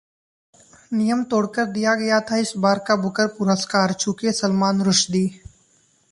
[0.93, 5.25] नियम तोड़कर दिया गया इस बार का बुकर पुरस्कार, चूके सलमान रुश्दी